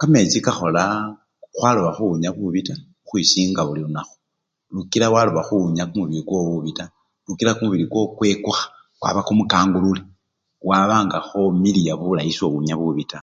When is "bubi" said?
2.36-2.60, 12.80-13.04